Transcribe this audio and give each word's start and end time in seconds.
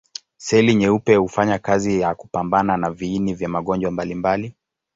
Seli 0.37 0.75
nyeupe 0.75 1.15
hufanya 1.15 1.59
kazi 1.59 1.99
ya 1.99 2.15
kupambana 2.15 2.77
na 2.77 2.91
viini 2.91 3.33
vya 3.33 3.49
magonjwa 3.49 3.91
mbalimbali. 3.91 4.55